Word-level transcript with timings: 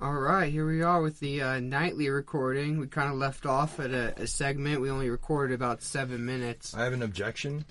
All 0.00 0.14
right, 0.14 0.52
here 0.52 0.64
we 0.64 0.80
are 0.80 1.02
with 1.02 1.18
the 1.18 1.42
uh, 1.42 1.58
nightly 1.58 2.08
recording. 2.08 2.78
We 2.78 2.86
kind 2.86 3.10
of 3.10 3.18
left 3.18 3.46
off 3.46 3.80
at 3.80 3.90
a, 3.90 4.14
a 4.16 4.28
segment. 4.28 4.80
We 4.80 4.92
only 4.92 5.10
recorded 5.10 5.56
about 5.56 5.82
seven 5.82 6.24
minutes. 6.24 6.72
I 6.72 6.84
have 6.84 6.92
an 6.92 7.02
objection. 7.02 7.64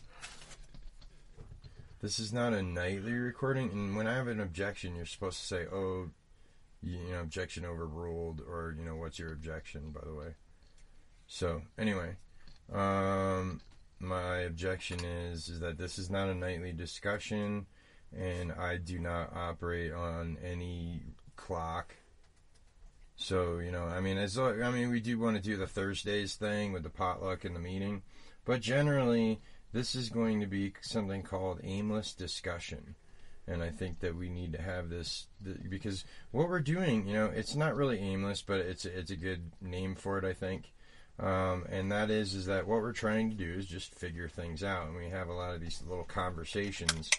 This 2.02 2.20
is 2.20 2.34
not 2.34 2.52
a 2.52 2.62
nightly 2.62 3.13
recording, 3.13 3.71
and 3.71 3.95
when 3.95 4.08
I 4.08 4.16
have 4.16 4.27
an 4.27 4.41
objection, 4.41 4.94
you're 4.94 5.05
supposed 5.05 5.40
to 5.40 5.45
say, 5.45 5.68
"Oh, 5.71 6.09
you, 6.82 6.99
know, 7.12 7.21
objection 7.21 7.63
overruled," 7.63 8.41
or 8.41 8.76
you 8.77 8.84
know, 8.84 8.98
"What's 8.98 9.18
your 9.18 9.32
objection?" 9.32 9.91
By 9.91 10.02
the 10.05 10.13
way. 10.13 10.35
So 11.27 11.62
anyway, 11.77 12.18
um, 12.73 13.62
my 14.02 14.40
objection 14.40 14.99
is 15.05 15.48
is 15.48 15.62
that 15.62 15.77
this 15.77 15.98
is 15.98 16.09
not 16.09 16.27
a 16.27 16.35
nightly 16.35 16.73
discussion, 16.73 17.68
and 18.13 18.52
I 18.52 18.76
do 18.76 18.99
not 18.99 19.34
operate 19.34 19.94
on 19.94 20.38
any 20.44 21.04
clock. 21.38 21.96
So 23.17 23.57
you 23.57 23.71
know, 23.71 23.84
I 23.84 23.99
mean, 23.99 24.17
as 24.17 24.38
I 24.38 24.70
mean, 24.71 24.91
we 24.91 24.99
do 24.99 25.20
want 25.20 25.35
to 25.35 25.41
do 25.41 25.57
the 25.57 25.68
Thursdays 25.68 26.35
thing 26.35 26.71
with 26.71 26.84
the 26.84 26.90
potluck 26.90 27.43
and 27.43 27.55
the 27.55 27.59
meeting, 27.59 28.04
but 28.46 28.62
generally, 28.62 29.41
this 29.74 29.96
is 29.96 30.09
going 30.09 30.40
to 30.40 30.46
be 30.46 30.74
something 30.82 31.24
called 31.24 31.59
aimless 31.63 32.13
discussion, 32.13 32.96
and 33.48 33.63
I 33.63 33.71
think 33.71 33.99
that 33.99 34.15
we 34.15 34.29
need 34.29 34.54
to 34.54 34.62
have 34.62 34.90
this 34.90 35.27
th- 35.43 35.57
because 35.68 36.05
what 36.32 36.48
we're 36.48 36.59
doing, 36.59 37.07
you 37.07 37.13
know, 37.15 37.26
it's 37.26 37.55
not 37.55 37.76
really 37.76 37.99
aimless, 37.99 38.43
but 38.43 38.59
it's 38.59 38.85
it's 38.85 39.12
a 39.12 39.15
good 39.15 39.52
name 39.62 39.96
for 39.96 40.20
it, 40.20 40.24
I 40.24 40.34
think. 40.34 40.71
Um, 41.20 41.65
and 41.70 41.91
that 41.91 42.12
is 42.12 42.35
is 42.35 42.46
that 42.46 42.68
what 42.68 42.81
we're 42.81 42.93
trying 42.93 43.31
to 43.31 43.35
do 43.35 43.52
is 43.52 43.65
just 43.65 43.96
figure 43.96 44.29
things 44.29 44.63
out, 44.63 44.85
and 44.85 44.96
we 44.96 45.09
have 45.09 45.27
a 45.27 45.34
lot 45.34 45.55
of 45.55 45.62
these 45.62 45.81
little 45.90 46.04
conversations, 46.04 47.09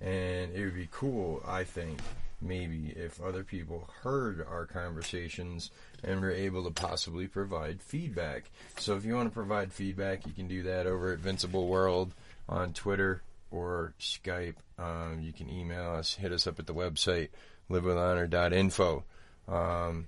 and 0.00 0.54
it 0.54 0.64
would 0.64 0.76
be 0.76 0.88
cool, 0.92 1.42
I 1.44 1.64
think, 1.64 1.98
maybe 2.40 2.92
if 2.96 3.20
other 3.20 3.44
people 3.44 3.88
heard 4.02 4.44
our 4.46 4.66
conversations 4.66 5.70
and 6.02 6.20
were 6.20 6.30
able 6.30 6.64
to 6.64 6.70
possibly 6.70 7.26
provide 7.26 7.82
feedback. 7.82 8.50
So 8.78 8.96
if 8.96 9.04
you 9.04 9.14
want 9.14 9.28
to 9.28 9.34
provide 9.34 9.72
feedback, 9.72 10.26
you 10.26 10.32
can 10.32 10.48
do 10.48 10.64
that 10.64 10.86
over 10.86 11.12
at 11.12 11.20
Vincible 11.20 11.68
World 11.68 12.14
on 12.48 12.72
Twitter 12.72 13.22
or 13.50 13.94
Skype. 14.00 14.56
Um, 14.78 15.20
you 15.22 15.32
can 15.32 15.48
email 15.48 15.92
us, 15.92 16.14
hit 16.14 16.32
us 16.32 16.46
up 16.46 16.58
at 16.58 16.66
the 16.66 16.74
website 16.74 17.28
livewithhonor.info. 17.70 19.04
Um, 19.48 20.06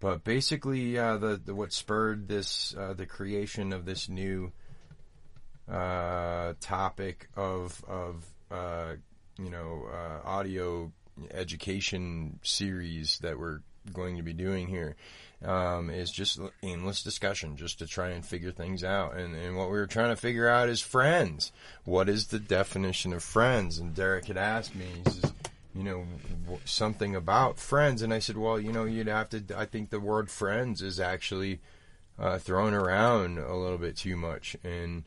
but 0.00 0.24
basically, 0.24 0.98
uh, 0.98 1.16
the, 1.16 1.40
the 1.42 1.54
what 1.54 1.72
spurred 1.72 2.28
this 2.28 2.74
uh, 2.78 2.92
the 2.92 3.06
creation 3.06 3.72
of 3.72 3.86
this 3.86 4.08
new 4.08 4.52
uh, 5.70 6.52
topic 6.60 7.28
of 7.36 7.82
of 7.88 8.26
uh, 8.50 8.94
you 9.38 9.50
know 9.50 9.86
uh, 9.90 10.28
audio 10.28 10.92
education 11.30 12.40
series 12.42 13.18
that 13.18 13.38
we're 13.38 13.60
going 13.92 14.16
to 14.16 14.22
be 14.22 14.32
doing 14.32 14.68
here 14.68 14.96
um, 15.44 15.90
is 15.90 16.10
just 16.10 16.40
aimless 16.62 17.02
discussion, 17.02 17.56
just 17.56 17.78
to 17.80 17.86
try 17.86 18.08
and 18.10 18.24
figure 18.24 18.52
things 18.52 18.82
out. 18.82 19.16
And, 19.16 19.34
and 19.34 19.56
what 19.56 19.68
we 19.68 19.76
were 19.76 19.86
trying 19.86 20.10
to 20.10 20.20
figure 20.20 20.48
out 20.48 20.68
is 20.68 20.80
friends. 20.80 21.52
What 21.84 22.08
is 22.08 22.28
the 22.28 22.38
definition 22.38 23.12
of 23.12 23.22
friends? 23.22 23.78
And 23.78 23.94
Derek 23.94 24.26
had 24.26 24.38
asked 24.38 24.74
me, 24.74 24.86
he 25.04 25.10
says, 25.10 25.32
you 25.74 25.82
know, 25.82 26.06
something 26.64 27.14
about 27.14 27.58
friends. 27.58 28.00
And 28.00 28.14
I 28.14 28.20
said, 28.20 28.38
well, 28.38 28.58
you 28.58 28.72
know, 28.72 28.84
you'd 28.84 29.08
have 29.08 29.28
to, 29.30 29.42
I 29.56 29.66
think 29.66 29.90
the 29.90 30.00
word 30.00 30.30
friends 30.30 30.80
is 30.80 30.98
actually 30.98 31.60
uh, 32.18 32.38
thrown 32.38 32.72
around 32.72 33.38
a 33.38 33.54
little 33.54 33.78
bit 33.78 33.96
too 33.96 34.16
much. 34.16 34.56
And 34.64 35.04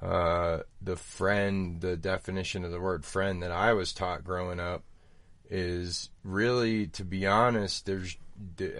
uh, 0.00 0.60
the 0.80 0.96
friend, 0.96 1.80
the 1.80 1.96
definition 1.96 2.64
of 2.64 2.70
the 2.70 2.80
word 2.80 3.04
friend 3.04 3.42
that 3.42 3.50
I 3.50 3.72
was 3.72 3.92
taught 3.92 4.24
growing 4.24 4.60
up 4.60 4.84
is 5.50 6.08
really, 6.24 6.86
to 6.86 7.04
be 7.04 7.26
honest, 7.26 7.84
there's 7.84 8.16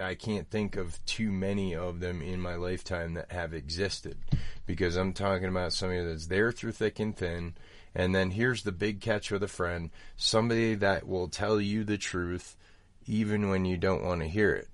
I 0.01 0.15
can't 0.15 0.49
think 0.49 0.77
of 0.77 1.05
too 1.05 1.31
many 1.31 1.77
of 1.77 2.01
them 2.01 2.23
in 2.23 2.41
my 2.41 2.55
lifetime 2.55 3.15
that 3.15 3.31
have 3.31 3.53
existed 3.53 4.17
because 4.65 4.97
I'm 4.97 5.13
talking 5.13 5.49
about 5.49 5.75
somebody 5.75 6.03
that's 6.03 6.29
there 6.29 6.51
through 6.51 6.73
thick 6.73 6.99
and 6.99 7.15
thin. 7.15 7.55
And 7.95 8.15
then 8.15 8.31
here's 8.31 8.63
the 8.63 8.73
big 8.73 9.01
catch 9.01 9.31
with 9.31 9.43
a 9.43 9.49
friend 9.49 9.91
somebody 10.17 10.77
that 10.77 11.07
will 11.07 11.29
tell 11.29 11.61
you 11.61 11.85
the 11.85 11.99
truth 11.99 12.57
even 13.07 13.51
when 13.51 13.65
you 13.65 13.77
don't 13.77 14.05
want 14.05 14.23
to 14.23 14.29
hear 14.29 14.55
it. 14.55 14.69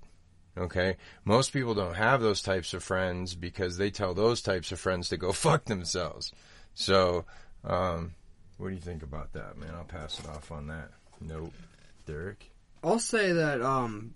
Okay? 0.57 0.95
Most 1.25 1.51
people 1.51 1.73
don't 1.73 1.95
have 1.95 2.21
those 2.21 2.41
types 2.41 2.73
of 2.73 2.83
friends 2.83 3.35
because 3.35 3.77
they 3.77 3.89
tell 3.89 4.13
those 4.13 4.41
types 4.41 4.71
of 4.71 4.79
friends 4.79 5.09
to 5.09 5.17
go 5.17 5.31
fuck 5.33 5.65
themselves. 5.65 6.31
So, 6.73 7.25
um, 7.63 8.13
what 8.57 8.69
do 8.69 8.75
you 8.75 8.81
think 8.81 9.03
about 9.03 9.33
that, 9.33 9.57
man? 9.57 9.73
I'll 9.75 9.83
pass 9.83 10.19
it 10.19 10.27
off 10.27 10.51
on 10.51 10.67
that. 10.67 10.91
Nope. 11.19 11.53
Derek? 12.07 12.51
I'll 12.83 12.99
say 12.99 13.33
that 13.33 13.61
um, 13.61 14.13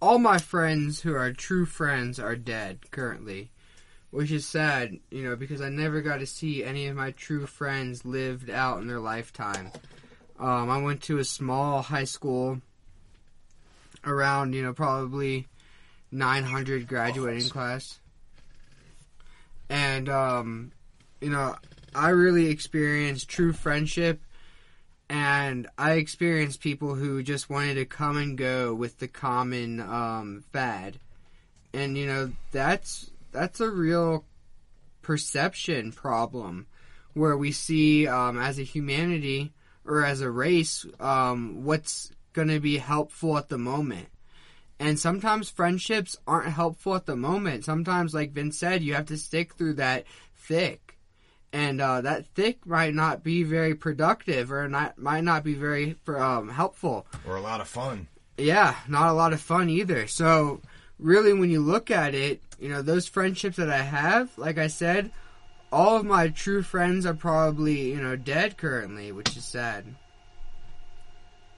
all 0.00 0.18
my 0.18 0.38
friends 0.38 1.00
who 1.00 1.14
are 1.14 1.32
true 1.32 1.66
friends 1.66 2.18
are 2.18 2.36
dead 2.36 2.90
currently, 2.90 3.50
which 4.10 4.30
is 4.30 4.46
sad, 4.46 4.98
you 5.10 5.24
know, 5.24 5.36
because 5.36 5.60
I 5.60 5.68
never 5.68 6.00
got 6.00 6.20
to 6.20 6.26
see 6.26 6.64
any 6.64 6.86
of 6.86 6.96
my 6.96 7.10
true 7.10 7.46
friends 7.46 8.04
lived 8.04 8.48
out 8.48 8.80
in 8.80 8.86
their 8.86 9.00
lifetime. 9.00 9.72
Um, 10.38 10.70
I 10.70 10.78
went 10.78 11.02
to 11.04 11.18
a 11.18 11.24
small 11.24 11.82
high 11.82 12.04
school 12.04 12.60
around, 14.04 14.54
you 14.54 14.62
know, 14.62 14.72
probably 14.72 15.48
900 16.12 16.86
graduating 16.86 17.48
class. 17.50 17.98
And, 19.68 20.08
um, 20.08 20.72
you 21.20 21.30
know, 21.30 21.56
I 21.94 22.10
really 22.10 22.50
experienced 22.50 23.28
true 23.28 23.52
friendship 23.52 24.20
and 25.08 25.68
I 25.78 25.92
experienced 25.92 26.60
people 26.60 26.94
who 26.94 27.22
just 27.22 27.48
wanted 27.48 27.74
to 27.74 27.84
come 27.84 28.16
and 28.16 28.36
go 28.36 28.74
with 28.74 28.98
the 28.98 29.08
common 29.08 29.80
um, 29.80 30.44
fad, 30.52 30.98
and 31.72 31.96
you 31.96 32.06
know 32.06 32.32
that's 32.52 33.10
that's 33.32 33.60
a 33.60 33.70
real 33.70 34.24
perception 35.02 35.92
problem 35.92 36.66
where 37.12 37.36
we 37.36 37.52
see 37.52 38.06
um, 38.06 38.38
as 38.38 38.58
a 38.58 38.62
humanity 38.62 39.52
or 39.84 40.04
as 40.04 40.20
a 40.20 40.30
race 40.30 40.84
um, 41.00 41.64
what's 41.64 42.10
going 42.32 42.48
to 42.48 42.60
be 42.60 42.76
helpful 42.76 43.38
at 43.38 43.48
the 43.48 43.56
moment. 43.56 44.08
And 44.78 44.98
sometimes 44.98 45.48
friendships 45.48 46.18
aren't 46.26 46.52
helpful 46.52 46.94
at 46.94 47.06
the 47.06 47.16
moment. 47.16 47.64
Sometimes, 47.64 48.12
like 48.12 48.32
Vince 48.32 48.58
said, 48.58 48.82
you 48.82 48.92
have 48.92 49.06
to 49.06 49.16
stick 49.16 49.54
through 49.54 49.74
that 49.74 50.04
thick 50.36 50.85
and 51.56 51.80
uh, 51.80 52.02
that 52.02 52.26
thick 52.34 52.66
might 52.66 52.92
not 52.92 53.24
be 53.24 53.42
very 53.42 53.74
productive 53.74 54.52
or 54.52 54.68
not 54.68 54.98
might 54.98 55.24
not 55.24 55.42
be 55.42 55.54
very 55.54 55.96
um, 56.06 56.50
helpful. 56.50 57.06
Or 57.26 57.36
a 57.36 57.40
lot 57.40 57.62
of 57.62 57.68
fun. 57.68 58.08
Yeah, 58.36 58.76
not 58.86 59.08
a 59.08 59.14
lot 59.14 59.32
of 59.32 59.40
fun 59.40 59.70
either. 59.70 60.06
So 60.06 60.60
really, 60.98 61.32
when 61.32 61.48
you 61.48 61.62
look 61.62 61.90
at 61.90 62.14
it, 62.14 62.42
you 62.60 62.68
know 62.68 62.82
those 62.82 63.08
friendships 63.08 63.56
that 63.56 63.70
I 63.70 63.80
have, 63.80 64.36
like 64.36 64.58
I 64.58 64.66
said, 64.66 65.10
all 65.72 65.96
of 65.96 66.04
my 66.04 66.28
true 66.28 66.62
friends 66.62 67.06
are 67.06 67.14
probably 67.14 67.88
you 67.88 68.02
know 68.02 68.16
dead 68.16 68.58
currently, 68.58 69.10
which 69.10 69.34
is 69.34 69.44
sad. 69.46 69.86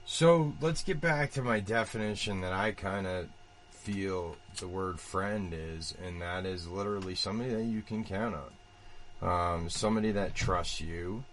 So 0.05 0.53
let's 0.61 0.81
get 0.81 1.01
back 1.01 1.33
to 1.33 1.41
my 1.41 1.59
definition 1.59 2.39
that 2.39 2.53
I 2.53 2.71
kind 2.71 3.05
of 3.05 3.27
feel 3.71 4.37
the 4.61 4.67
word 4.69 4.97
friend 4.97 5.53
is, 5.53 5.93
and 6.05 6.21
that 6.21 6.45
is 6.45 6.69
literally 6.69 7.15
somebody 7.15 7.49
that 7.49 7.63
you 7.63 7.81
can 7.81 8.05
count 8.05 8.35
on. 8.35 8.58
Um, 9.21 9.69
somebody 9.69 10.13
that 10.13 10.33
trusts 10.33 10.79
you, 10.79 11.23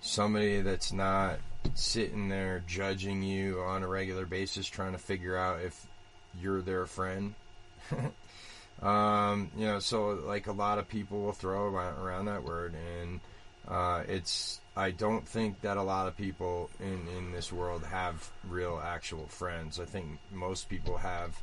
somebody 0.00 0.60
that's 0.62 0.92
not 0.92 1.38
sitting 1.74 2.28
there 2.28 2.62
judging 2.66 3.22
you 3.22 3.60
on 3.60 3.82
a 3.82 3.88
regular 3.88 4.26
basis, 4.26 4.66
trying 4.66 4.92
to 4.92 4.98
figure 4.98 5.36
out 5.36 5.62
if 5.62 5.86
you're 6.40 6.62
their 6.62 6.86
friend. 6.86 7.34
um, 8.82 9.50
you 9.56 9.66
know, 9.66 9.78
so 9.78 10.10
like 10.10 10.46
a 10.46 10.52
lot 10.52 10.78
of 10.78 10.88
people 10.88 11.20
will 11.22 11.32
throw 11.32 11.66
around, 11.66 12.26
that 12.26 12.44
word, 12.44 12.74
and 12.98 13.20
uh, 13.68 14.02
it's. 14.08 14.60
I 14.76 14.90
don't 14.90 15.26
think 15.26 15.60
that 15.60 15.76
a 15.76 15.82
lot 15.82 16.08
of 16.08 16.16
people 16.16 16.68
in 16.80 17.06
in 17.16 17.32
this 17.32 17.52
world 17.52 17.84
have 17.84 18.28
real 18.48 18.80
actual 18.82 19.26
friends. 19.26 19.78
I 19.78 19.84
think 19.84 20.18
most 20.32 20.68
people 20.68 20.96
have 20.96 21.40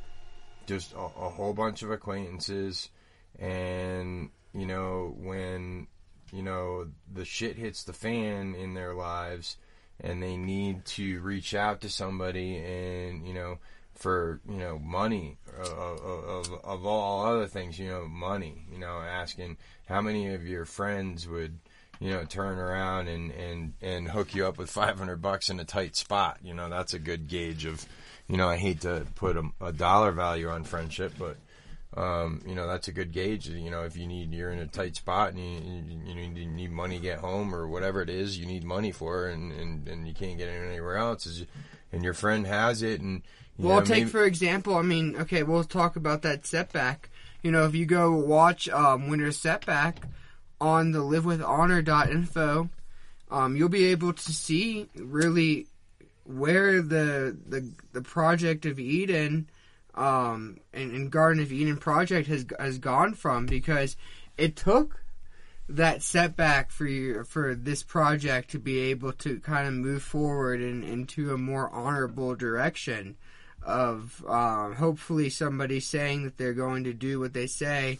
just 0.66 0.92
a, 0.92 0.98
a 0.98 1.30
whole 1.30 1.54
bunch 1.54 1.82
of 1.82 1.90
acquaintances, 1.90 2.90
and 3.38 4.30
you 4.54 4.66
know 4.66 5.14
when 5.18 5.86
you 6.32 6.42
know 6.42 6.86
the 7.12 7.24
shit 7.24 7.56
hits 7.56 7.84
the 7.84 7.92
fan 7.92 8.54
in 8.54 8.74
their 8.74 8.94
lives 8.94 9.56
and 10.00 10.22
they 10.22 10.36
need 10.36 10.84
to 10.84 11.20
reach 11.20 11.54
out 11.54 11.80
to 11.80 11.88
somebody 11.88 12.56
and 12.58 13.26
you 13.26 13.34
know 13.34 13.58
for 13.94 14.40
you 14.48 14.56
know 14.56 14.78
money 14.78 15.36
of, 15.60 16.00
of, 16.00 16.64
of 16.64 16.86
all 16.86 17.26
other 17.26 17.46
things 17.46 17.78
you 17.78 17.88
know 17.88 18.06
money 18.06 18.64
you 18.72 18.78
know 18.78 19.00
asking 19.00 19.56
how 19.86 20.00
many 20.00 20.34
of 20.34 20.46
your 20.46 20.64
friends 20.64 21.28
would 21.28 21.58
you 22.02 22.10
know 22.10 22.24
turn 22.24 22.58
around 22.58 23.06
and 23.06 23.30
and 23.30 23.74
and 23.80 24.08
hook 24.08 24.34
you 24.34 24.44
up 24.44 24.58
with 24.58 24.68
500 24.68 25.22
bucks 25.22 25.50
in 25.50 25.60
a 25.60 25.64
tight 25.64 25.94
spot. 25.94 26.38
You 26.42 26.52
know 26.52 26.68
that's 26.68 26.94
a 26.94 26.98
good 26.98 27.28
gauge 27.28 27.64
of 27.64 27.86
you 28.28 28.36
know 28.36 28.48
I 28.48 28.56
hate 28.56 28.80
to 28.80 29.06
put 29.14 29.36
a, 29.36 29.44
a 29.60 29.72
dollar 29.72 30.10
value 30.10 30.48
on 30.48 30.64
friendship 30.64 31.12
but 31.16 31.36
um, 31.96 32.40
you 32.46 32.54
know 32.54 32.66
that's 32.66 32.88
a 32.88 32.92
good 32.92 33.12
gauge 33.12 33.48
you 33.48 33.70
know 33.70 33.84
if 33.84 33.96
you 33.96 34.06
need 34.06 34.32
you're 34.32 34.50
in 34.50 34.58
a 34.58 34.66
tight 34.66 34.96
spot 34.96 35.32
and 35.32 35.38
you, 35.38 36.12
you, 36.12 36.20
you 36.22 36.46
need 36.46 36.70
money 36.70 36.96
to 36.96 37.02
get 37.02 37.18
home 37.18 37.54
or 37.54 37.68
whatever 37.68 38.00
it 38.00 38.08
is 38.08 38.38
you 38.38 38.46
need 38.46 38.64
money 38.64 38.90
for 38.90 39.26
and, 39.26 39.52
and, 39.52 39.86
and 39.88 40.08
you 40.08 40.14
can't 40.14 40.38
get 40.38 40.48
it 40.48 40.66
anywhere 40.66 40.96
else 40.96 41.26
is 41.26 41.44
and 41.92 42.02
your 42.02 42.14
friend 42.14 42.46
has 42.46 42.82
it 42.82 43.00
and 43.00 43.22
well, 43.58 43.80
know, 43.80 43.84
take 43.84 43.98
maybe- 43.98 44.10
for 44.10 44.24
example. 44.24 44.76
I 44.76 44.82
mean, 44.82 45.16
okay, 45.16 45.42
we'll 45.42 45.64
talk 45.64 45.96
about 45.96 46.22
that 46.22 46.46
setback. 46.46 47.10
You 47.42 47.50
know, 47.50 47.64
if 47.64 47.74
you 47.74 47.86
go 47.86 48.12
watch 48.12 48.68
um, 48.68 49.08
Winter 49.08 49.32
Setback 49.32 50.02
on 50.60 50.92
the 50.92 51.00
livewithhonor.info, 51.00 52.68
um, 53.30 53.56
you'll 53.56 53.68
be 53.68 53.86
able 53.86 54.12
to 54.12 54.32
see 54.32 54.88
really 54.94 55.66
where 56.24 56.80
the 56.80 57.36
the 57.48 57.68
the 57.92 58.02
project 58.02 58.64
of 58.64 58.78
Eden 58.78 59.48
um, 59.94 60.58
and, 60.72 60.92
and 60.92 61.10
Garden 61.10 61.42
of 61.42 61.52
Eden 61.52 61.76
project 61.76 62.28
has 62.28 62.46
has 62.58 62.78
gone 62.78 63.14
from 63.14 63.46
because 63.46 63.96
it 64.36 64.56
took 64.56 65.02
that 65.68 66.02
setback 66.02 66.70
for 66.70 66.86
you 66.86 67.24
for 67.24 67.54
this 67.54 67.82
project 67.82 68.50
to 68.50 68.58
be 68.58 68.78
able 68.80 69.12
to 69.12 69.38
kind 69.40 69.66
of 69.66 69.74
move 69.74 70.02
forward 70.02 70.60
in, 70.60 70.82
into 70.82 71.32
a 71.32 71.38
more 71.38 71.70
honorable 71.70 72.34
direction 72.34 73.16
of 73.62 74.24
um, 74.26 74.74
hopefully 74.74 75.30
somebody 75.30 75.78
saying 75.78 76.24
that 76.24 76.36
they're 76.36 76.52
going 76.52 76.84
to 76.84 76.92
do 76.92 77.20
what 77.20 77.32
they 77.32 77.46
say 77.46 77.98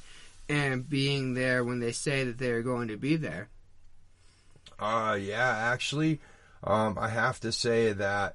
and 0.49 0.89
being 0.89 1.35
there 1.35 1.65
when 1.65 1.79
they 1.79 1.93
say 1.93 2.25
that 2.25 2.39
they're 2.39 2.63
going 2.63 2.89
to 2.89 2.97
be 2.97 3.17
there. 3.17 3.49
Uh, 4.79 5.17
yeah, 5.21 5.71
actually, 5.73 6.21
um, 6.65 6.99
I 7.01 7.09
have 7.09 7.39
to 7.41 7.53
say 7.53 7.93
that 7.93 8.35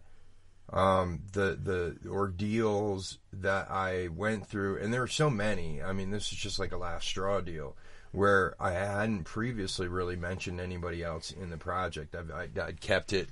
um, 0.73 1.21
the 1.31 1.57
the 1.61 2.09
ordeals 2.09 3.19
that 3.33 3.71
I 3.71 4.09
went 4.09 4.47
through, 4.47 4.77
and 4.79 4.93
there 4.93 5.01
were 5.01 5.07
so 5.07 5.29
many. 5.29 5.81
I 5.81 5.93
mean, 5.93 6.11
this 6.11 6.31
is 6.31 6.37
just 6.37 6.59
like 6.59 6.71
a 6.71 6.77
last 6.77 7.07
straw 7.07 7.39
deal 7.41 7.75
where 8.11 8.55
I 8.59 8.71
hadn't 8.71 9.23
previously 9.23 9.87
really 9.87 10.15
mentioned 10.15 10.59
anybody 10.59 11.03
else 11.03 11.31
in 11.31 11.49
the 11.49 11.57
project. 11.57 12.15
I, 12.15 12.47
I'd 12.61 12.81
kept 12.81 13.13
it, 13.13 13.29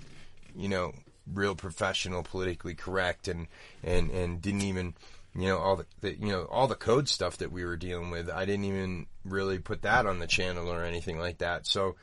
you 0.55 0.69
know, 0.69 0.93
real 1.31 1.55
professional, 1.55 2.23
politically 2.23 2.75
correct, 2.75 3.27
and 3.27 3.47
and 3.83 4.09
and 4.11 4.41
didn't 4.41 4.61
even, 4.61 4.93
you 5.35 5.47
know, 5.47 5.57
all 5.57 5.75
the, 5.75 5.85
the 6.01 6.13
you 6.15 6.31
know 6.31 6.43
all 6.43 6.67
the 6.67 6.75
code 6.75 7.09
stuff 7.09 7.37
that 7.37 7.51
we 7.51 7.65
were 7.65 7.77
dealing 7.77 8.11
with. 8.11 8.29
I 8.29 8.45
didn't 8.45 8.65
even 8.65 9.07
really 9.25 9.59
put 9.59 9.81
that 9.81 10.05
on 10.05 10.19
the 10.19 10.27
channel 10.27 10.71
or 10.71 10.83
anything 10.83 11.19
like 11.19 11.39
that. 11.39 11.67
So 11.67 11.95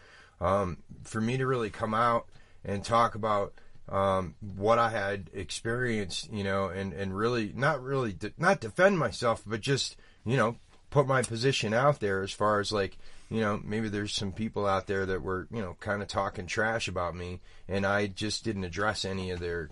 um, 0.43 0.79
for 1.05 1.21
me 1.21 1.39
to 1.39 1.47
really 1.47 1.71
come 1.71 1.95
out 1.95 2.27
and 2.65 2.85
talk 2.85 3.15
about 3.15 3.55
um, 3.89 4.35
what 4.57 4.79
I 4.79 4.91
had 4.91 5.31
experienced, 5.33 6.33
you 6.33 6.45
know, 6.45 6.69
and, 6.69 6.93
and 6.93 7.17
really 7.17 7.53
not 7.55 7.83
really 7.83 8.13
de- 8.13 8.33
not 8.39 8.61
defend 8.61 8.99
myself, 8.99 9.43
but 9.47 9.61
just 9.61 9.97
you 10.25 10.37
know 10.37 10.57
put 10.91 11.07
my 11.07 11.23
position 11.23 11.75
out 11.75 12.01
there 12.01 12.23
as 12.23 12.33
far 12.33 12.61
as 12.61 12.71
like 12.71 12.97
you 13.31 13.41
know 13.41 13.61
maybe 13.65 13.89
there's 13.89 14.15
some 14.15 14.33
people 14.33 14.67
out 14.67 14.87
there 14.87 15.07
that 15.07 15.23
were 15.23 15.49
you 15.51 15.61
know 15.61 15.77
kind 15.81 16.03
of 16.03 16.09
talking 16.09 16.47
trash 16.47 16.89
about 16.89 17.17
me, 17.17 17.41
and 17.69 17.85
I 17.85 18.07
just 18.07 18.45
didn't 18.45 18.65
address 18.65 19.05
any 19.05 19.31
of 19.31 19.41
their 19.41 19.71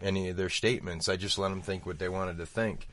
any 0.00 0.28
of 0.28 0.36
their 0.36 0.48
statements. 0.48 1.08
I 1.08 1.16
just 1.16 1.38
let 1.38 1.50
them 1.50 1.62
think 1.62 1.86
what 1.86 1.98
they 1.98 2.08
wanted 2.08 2.38
to 2.38 2.46
think. 2.46 2.88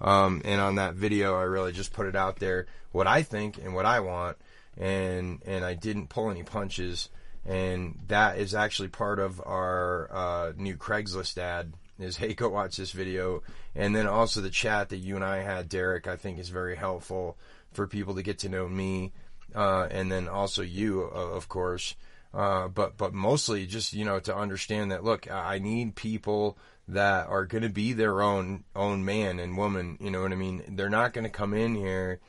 Um, 0.00 0.42
and 0.44 0.60
on 0.60 0.76
that 0.76 0.94
video, 0.94 1.38
I 1.38 1.42
really 1.42 1.72
just 1.72 1.92
put 1.92 2.06
it 2.06 2.16
out 2.16 2.38
there 2.38 2.66
what 2.92 3.06
I 3.06 3.22
think 3.22 3.58
and 3.58 3.74
what 3.74 3.86
I 3.86 4.00
want, 4.00 4.36
and 4.76 5.40
and 5.44 5.64
I 5.64 5.74
didn't 5.74 6.08
pull 6.08 6.30
any 6.30 6.42
punches. 6.42 7.08
And 7.46 7.98
that 8.08 8.38
is 8.38 8.54
actually 8.54 8.88
part 8.88 9.18
of 9.18 9.40
our 9.44 10.10
uh, 10.10 10.52
new 10.56 10.76
Craigslist 10.76 11.38
ad. 11.38 11.74
Is 11.98 12.16
hey, 12.18 12.34
go 12.34 12.48
watch 12.48 12.76
this 12.76 12.92
video, 12.92 13.42
and 13.74 13.94
then 13.94 14.06
also 14.06 14.40
the 14.40 14.50
chat 14.50 14.88
that 14.88 14.96
you 14.96 15.14
and 15.16 15.24
I 15.24 15.38
had, 15.38 15.68
Derek. 15.68 16.06
I 16.06 16.16
think 16.16 16.38
is 16.38 16.48
very 16.48 16.76
helpful 16.76 17.36
for 17.72 17.86
people 17.86 18.14
to 18.14 18.22
get 18.22 18.38
to 18.40 18.48
know 18.48 18.68
me, 18.68 19.12
uh, 19.54 19.88
and 19.90 20.10
then 20.10 20.28
also 20.28 20.62
you, 20.62 21.10
uh, 21.14 21.18
of 21.18 21.48
course. 21.48 21.94
Uh, 22.32 22.66
but 22.66 22.96
but 22.96 23.14
mostly 23.14 23.64
just 23.64 23.92
you 23.92 24.04
know 24.04 24.18
to 24.18 24.34
understand 24.34 24.90
that 24.90 25.04
look, 25.04 25.30
I 25.30 25.60
need 25.60 25.94
people 25.94 26.58
that 26.88 27.28
are 27.28 27.46
going 27.46 27.62
to 27.62 27.68
be 27.68 27.92
their 27.92 28.22
own 28.22 28.64
own 28.74 29.04
man 29.04 29.38
and 29.38 29.56
woman. 29.56 29.98
You 30.00 30.10
know 30.10 30.22
what 30.22 30.32
I 30.32 30.36
mean? 30.36 30.62
They're 30.70 30.88
not 30.88 31.12
going 31.12 31.24
to 31.24 31.30
come 31.30 31.54
in 31.54 31.76
here 31.76 32.20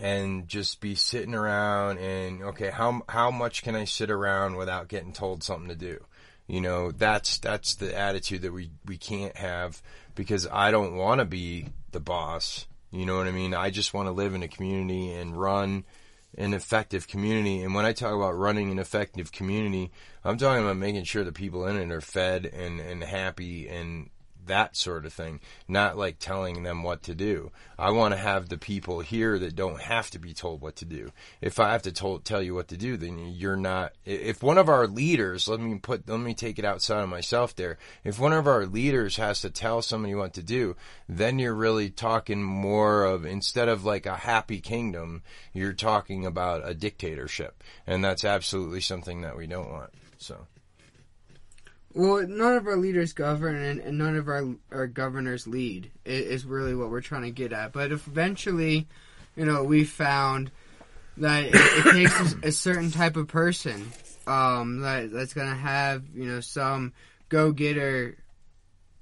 and 0.00 0.48
just 0.48 0.80
be 0.80 0.94
sitting 0.94 1.34
around 1.34 1.98
and 1.98 2.42
okay, 2.42 2.70
how 2.70 3.02
how 3.08 3.30
much 3.30 3.62
can 3.62 3.74
I 3.74 3.84
sit 3.84 4.10
around 4.10 4.56
without 4.56 4.88
getting 4.88 5.12
told 5.12 5.42
something 5.42 5.68
to 5.68 5.76
do? 5.76 6.04
You 6.46 6.60
know, 6.60 6.92
that's 6.92 7.38
that's 7.38 7.74
the 7.74 7.96
attitude 7.96 8.42
that 8.42 8.52
we 8.52 8.70
we 8.84 8.96
can't 8.96 9.36
have 9.36 9.82
because 10.14 10.46
I 10.50 10.70
don't 10.70 10.96
want 10.96 11.20
to 11.20 11.24
be 11.24 11.68
the 11.92 12.00
boss. 12.00 12.66
You 12.90 13.04
know 13.04 13.16
what 13.16 13.26
I 13.26 13.32
mean? 13.32 13.52
I 13.52 13.70
just 13.70 13.92
want 13.92 14.06
to 14.06 14.12
live 14.12 14.34
in 14.34 14.42
a 14.42 14.48
community 14.48 15.12
and 15.12 15.36
run 15.36 15.84
an 16.38 16.54
effective 16.54 17.08
community. 17.08 17.62
And 17.62 17.74
when 17.74 17.84
I 17.84 17.92
talk 17.92 18.14
about 18.14 18.36
running 18.36 18.70
an 18.70 18.78
effective 18.78 19.32
community, 19.32 19.90
I'm 20.24 20.38
talking 20.38 20.64
about 20.64 20.76
making 20.76 21.04
sure 21.04 21.24
the 21.24 21.32
people 21.32 21.66
in 21.66 21.76
it 21.76 21.92
are 21.92 22.00
fed 22.00 22.46
and, 22.46 22.80
and 22.80 23.02
happy 23.02 23.68
and 23.68 24.10
that 24.46 24.76
sort 24.76 25.06
of 25.06 25.12
thing, 25.12 25.40
not 25.68 25.96
like 25.96 26.18
telling 26.18 26.62
them 26.62 26.82
what 26.82 27.02
to 27.04 27.14
do. 27.14 27.50
I 27.78 27.90
want 27.90 28.14
to 28.14 28.18
have 28.18 28.48
the 28.48 28.58
people 28.58 29.00
here 29.00 29.38
that 29.38 29.54
don't 29.54 29.80
have 29.80 30.10
to 30.10 30.18
be 30.18 30.32
told 30.32 30.60
what 30.60 30.76
to 30.76 30.84
do. 30.84 31.12
If 31.40 31.60
I 31.60 31.72
have 31.72 31.82
to 31.82 31.92
told, 31.92 32.24
tell 32.24 32.42
you 32.42 32.54
what 32.54 32.68
to 32.68 32.76
do, 32.76 32.96
then 32.96 33.18
you're 33.18 33.56
not. 33.56 33.92
If 34.04 34.42
one 34.42 34.58
of 34.58 34.68
our 34.68 34.86
leaders, 34.86 35.48
let 35.48 35.60
me 35.60 35.78
put, 35.78 36.08
let 36.08 36.20
me 36.20 36.34
take 36.34 36.58
it 36.58 36.64
outside 36.64 37.02
of 37.02 37.08
myself 37.08 37.54
there. 37.54 37.78
If 38.04 38.18
one 38.18 38.32
of 38.32 38.46
our 38.46 38.66
leaders 38.66 39.16
has 39.16 39.40
to 39.42 39.50
tell 39.50 39.82
somebody 39.82 40.14
what 40.14 40.32
to 40.34 40.42
do, 40.42 40.76
then 41.08 41.38
you're 41.38 41.54
really 41.54 41.90
talking 41.90 42.42
more 42.42 43.04
of 43.04 43.24
instead 43.26 43.68
of 43.68 43.84
like 43.84 44.06
a 44.06 44.16
happy 44.16 44.60
kingdom, 44.60 45.22
you're 45.52 45.72
talking 45.72 46.24
about 46.24 46.68
a 46.68 46.74
dictatorship, 46.74 47.62
and 47.86 48.04
that's 48.04 48.24
absolutely 48.24 48.80
something 48.80 49.20
that 49.22 49.36
we 49.36 49.46
don't 49.46 49.70
want. 49.70 49.90
So. 50.18 50.46
Well, 51.96 52.28
none 52.28 52.52
of 52.52 52.66
our 52.66 52.76
leaders 52.76 53.14
govern, 53.14 53.56
and, 53.56 53.80
and 53.80 53.96
none 53.96 54.16
of 54.16 54.28
our 54.28 54.46
our 54.70 54.86
governors 54.86 55.46
lead. 55.46 55.90
Is 56.04 56.44
really 56.44 56.74
what 56.74 56.90
we're 56.90 57.00
trying 57.00 57.22
to 57.22 57.30
get 57.30 57.54
at. 57.54 57.72
But 57.72 57.90
eventually, 57.90 58.86
you 59.34 59.46
know, 59.46 59.64
we 59.64 59.84
found 59.84 60.50
that 61.16 61.46
it, 61.46 61.54
it 61.54 61.92
takes 61.92 62.34
a, 62.34 62.48
a, 62.48 62.52
certain 62.52 62.90
type 62.90 63.16
of 63.16 63.28
person 63.28 63.90
um, 64.26 64.80
that 64.80 65.10
that's 65.10 65.32
going 65.32 65.48
to 65.48 65.56
have 65.56 66.04
you 66.14 66.26
know 66.26 66.40
some 66.40 66.92
go 67.30 67.50
getter 67.50 68.18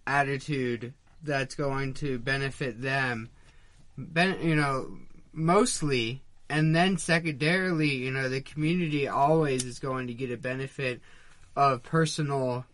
attitude 0.06 0.94
that's 1.24 1.56
going 1.56 1.94
to 1.94 2.20
benefit 2.20 2.80
them. 2.80 3.28
Ben, 3.98 4.40
you 4.40 4.54
know, 4.54 4.96
mostly, 5.32 6.22
and 6.48 6.76
then 6.76 6.96
secondarily, 6.98 7.90
you 7.90 8.12
know, 8.12 8.28
the 8.28 8.40
community 8.40 9.08
always 9.08 9.64
is 9.64 9.80
going 9.80 10.06
to 10.06 10.14
get 10.14 10.30
a 10.30 10.36
benefit 10.36 11.00
of 11.56 11.82
personal 11.82 12.64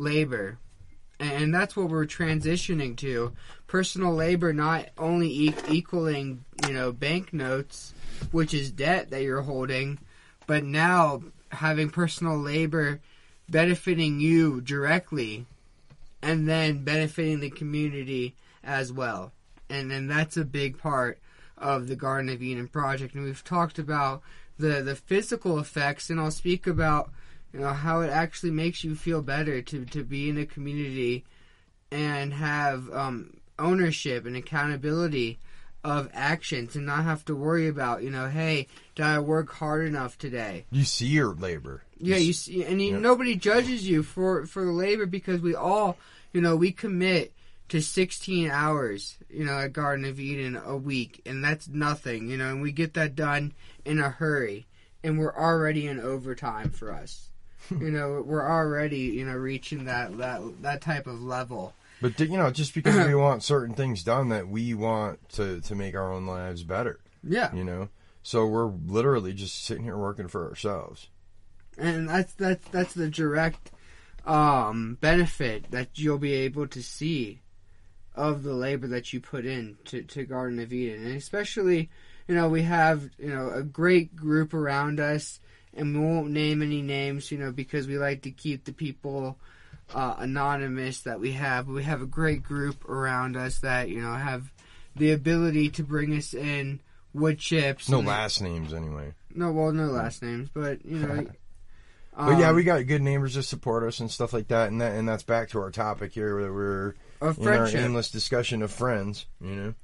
labor. 0.00 0.58
And 1.18 1.54
that's 1.54 1.76
what 1.76 1.90
we're 1.90 2.06
transitioning 2.06 2.96
to. 2.98 3.32
Personal 3.66 4.14
labor 4.14 4.52
not 4.52 4.86
only 4.96 5.28
e- 5.28 5.54
equaling, 5.68 6.44
you 6.66 6.72
know, 6.72 6.92
banknotes, 6.92 7.92
which 8.30 8.54
is 8.54 8.70
debt 8.70 9.10
that 9.10 9.22
you're 9.22 9.42
holding, 9.42 9.98
but 10.46 10.64
now 10.64 11.22
having 11.52 11.90
personal 11.90 12.38
labor 12.38 13.00
benefiting 13.48 14.20
you 14.20 14.60
directly 14.60 15.44
and 16.22 16.48
then 16.48 16.84
benefiting 16.84 17.40
the 17.40 17.50
community 17.50 18.34
as 18.64 18.92
well. 18.92 19.32
And 19.68 19.90
then 19.90 20.06
that's 20.06 20.36
a 20.36 20.44
big 20.44 20.78
part 20.78 21.18
of 21.58 21.86
the 21.86 21.96
Garden 21.96 22.30
of 22.30 22.42
Eden 22.42 22.68
project. 22.68 23.14
And 23.14 23.24
we've 23.24 23.44
talked 23.44 23.78
about 23.78 24.22
the, 24.58 24.82
the 24.82 24.94
physical 24.94 25.58
effects, 25.58 26.10
and 26.10 26.20
I'll 26.20 26.30
speak 26.30 26.66
about 26.66 27.10
you 27.52 27.60
know 27.60 27.72
how 27.72 28.00
it 28.00 28.10
actually 28.10 28.52
makes 28.52 28.84
you 28.84 28.94
feel 28.94 29.22
better 29.22 29.62
to 29.62 29.84
to 29.86 30.04
be 30.04 30.28
in 30.28 30.38
a 30.38 30.46
community 30.46 31.24
and 31.90 32.32
have 32.32 32.90
um, 32.92 33.36
ownership 33.58 34.26
and 34.26 34.36
accountability 34.36 35.38
of 35.82 36.10
actions 36.12 36.76
and 36.76 36.84
not 36.86 37.04
have 37.04 37.24
to 37.24 37.34
worry 37.34 37.66
about 37.66 38.02
you 38.02 38.10
know 38.10 38.28
hey 38.28 38.66
did 38.94 39.04
I 39.04 39.18
work 39.18 39.50
hard 39.52 39.86
enough 39.86 40.18
today? 40.18 40.66
You 40.70 40.84
see 40.84 41.06
your 41.06 41.34
labor. 41.34 41.82
Yeah 41.98 42.16
you 42.16 42.32
see 42.32 42.64
and 42.64 42.80
you, 42.80 42.92
yeah. 42.92 42.98
nobody 42.98 43.36
judges 43.36 43.88
you 43.88 44.02
for 44.02 44.46
for 44.46 44.64
the 44.64 44.72
labor 44.72 45.06
because 45.06 45.40
we 45.40 45.54
all 45.54 45.96
you 46.32 46.40
know 46.40 46.56
we 46.56 46.72
commit 46.72 47.32
to 47.70 47.80
16 47.80 48.50
hours 48.50 49.16
you 49.30 49.44
know 49.44 49.58
at 49.58 49.72
Garden 49.72 50.04
of 50.04 50.20
Eden 50.20 50.60
a 50.64 50.76
week 50.76 51.22
and 51.24 51.42
that's 51.42 51.68
nothing 51.68 52.28
you 52.28 52.36
know 52.36 52.50
and 52.50 52.62
we 52.62 52.72
get 52.72 52.94
that 52.94 53.16
done 53.16 53.54
in 53.84 53.98
a 53.98 54.10
hurry 54.10 54.66
and 55.02 55.18
we're 55.18 55.34
already 55.34 55.86
in 55.86 55.98
overtime 55.98 56.70
for 56.70 56.92
us 56.92 57.29
you 57.70 57.90
know 57.90 58.22
we're 58.24 58.48
already 58.48 58.98
you 59.00 59.24
know 59.24 59.34
reaching 59.34 59.84
that 59.86 60.16
that 60.18 60.40
that 60.62 60.80
type 60.80 61.06
of 61.06 61.22
level. 61.22 61.74
But 62.02 62.18
you 62.18 62.38
know, 62.38 62.50
just 62.50 62.74
because 62.74 63.06
we 63.06 63.14
want 63.26 63.42
certain 63.42 63.74
things 63.74 64.02
done, 64.02 64.30
that 64.30 64.48
we 64.48 64.72
want 64.74 65.28
to 65.30 65.60
to 65.60 65.74
make 65.74 65.94
our 65.94 66.12
own 66.12 66.26
lives 66.26 66.62
better. 66.64 67.00
Yeah, 67.22 67.54
You 67.54 67.64
know, 67.64 67.88
so 68.22 68.46
we're 68.46 68.66
literally 68.86 69.34
just 69.34 69.64
sitting 69.64 69.84
here 69.84 69.98
working 69.98 70.28
for 70.28 70.48
ourselves. 70.48 71.08
and 71.76 72.08
that's 72.08 72.32
that's 72.34 72.66
that's 72.68 72.94
the 72.94 73.08
direct 73.10 73.70
um, 74.24 74.96
benefit 75.00 75.70
that 75.70 75.98
you'll 75.98 76.18
be 76.18 76.32
able 76.32 76.66
to 76.68 76.82
see 76.82 77.40
of 78.14 78.42
the 78.42 78.54
labor 78.54 78.86
that 78.88 79.12
you 79.12 79.20
put 79.20 79.44
in 79.46 79.76
to, 79.84 80.02
to 80.02 80.24
Garden 80.24 80.58
of 80.58 80.72
Eden, 80.72 81.04
and 81.06 81.16
especially 81.16 81.90
you 82.26 82.34
know 82.34 82.48
we 82.48 82.62
have 82.62 83.10
you 83.18 83.28
know 83.28 83.50
a 83.50 83.62
great 83.62 84.16
group 84.16 84.54
around 84.54 84.98
us, 85.00 85.40
and 85.74 85.94
we 85.94 86.04
won't 86.04 86.30
name 86.30 86.62
any 86.62 86.82
names, 86.82 87.30
you 87.30 87.38
know, 87.38 87.52
because 87.52 87.86
we 87.86 87.98
like 87.98 88.22
to 88.22 88.30
keep 88.30 88.64
the 88.64 88.72
people 88.72 89.38
uh, 89.94 90.16
anonymous 90.18 91.00
that 91.00 91.20
we 91.20 91.32
have. 91.32 91.68
We 91.68 91.82
have 91.84 92.02
a 92.02 92.06
great 92.06 92.42
group 92.42 92.88
around 92.88 93.36
us 93.36 93.58
that 93.60 93.88
you 93.88 94.00
know 94.00 94.14
have 94.14 94.52
the 94.96 95.12
ability 95.12 95.70
to 95.70 95.82
bring 95.82 96.16
us 96.16 96.34
in 96.34 96.80
wood 97.12 97.38
chips. 97.38 97.88
No 97.88 98.00
last 98.00 98.40
names 98.40 98.72
anyway. 98.72 99.14
No, 99.34 99.52
well, 99.52 99.72
no 99.72 99.86
last 99.86 100.22
names, 100.22 100.48
but 100.52 100.84
you 100.84 100.98
know. 100.98 101.26
But 102.16 102.38
yeah, 102.38 102.50
um, 102.50 102.56
we 102.56 102.64
got 102.64 102.86
good 102.86 103.02
neighbors 103.02 103.34
that 103.34 103.44
support 103.44 103.84
us 103.84 104.00
and 104.00 104.10
stuff 104.10 104.32
like 104.32 104.48
that, 104.48 104.68
and 104.68 104.80
that 104.80 104.94
and 104.94 105.08
that's 105.08 105.22
back 105.22 105.50
to 105.50 105.60
our 105.60 105.70
topic 105.70 106.12
here, 106.12 106.36
where 106.36 106.52
we're 106.52 106.94
of 107.20 107.38
in 107.38 107.48
our 107.48 107.66
endless 107.66 108.10
discussion 108.10 108.62
of 108.62 108.72
friends. 108.72 109.26
You 109.40 109.54
know, 109.54 109.74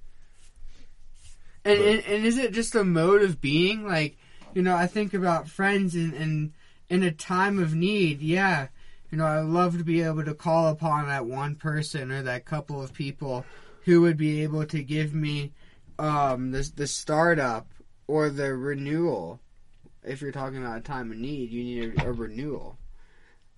And, 1.65 1.81
and 1.81 2.05
and 2.05 2.27
is 2.27 2.37
it 2.37 2.53
just 2.53 2.75
a 2.75 2.85
mode 2.85 3.23
of 3.23 3.41
being? 3.41 3.87
Like, 3.87 4.19
you 4.57 4.63
know, 4.63 4.75
I 4.75 4.87
think 4.87 5.13
about 5.13 5.51
friends 5.51 5.95
and 5.95 6.15
and 6.15 6.53
in 6.89 7.03
a 7.03 7.13
time 7.13 7.59
of 7.59 7.75
need. 7.75 8.23
Yeah, 8.23 8.69
you 9.11 9.19
know, 9.19 9.27
I 9.27 9.41
love 9.41 9.77
to 9.77 9.85
be 9.85 10.01
able 10.01 10.25
to 10.25 10.33
call 10.33 10.69
upon 10.69 11.09
that 11.09 11.27
one 11.27 11.57
person 11.57 12.11
or 12.11 12.23
that 12.23 12.47
couple 12.47 12.83
of 12.83 12.95
people 12.95 13.45
who 13.85 14.01
would 14.01 14.17
be 14.17 14.43
able 14.43 14.65
to 14.65 14.83
give 14.83 15.13
me 15.13 15.53
um 15.99 16.53
the 16.53 16.73
the 16.75 16.87
startup 16.87 17.67
or 18.07 18.31
the 18.31 18.55
renewal. 18.55 19.41
If 20.03 20.23
you're 20.23 20.33
talking 20.33 20.65
about 20.65 20.79
a 20.79 20.81
time 20.81 21.13
of 21.13 21.19
need, 21.19 21.51
you 21.51 21.63
need 21.63 22.01
a, 22.01 22.09
a 22.09 22.13
renewal. 22.13 22.79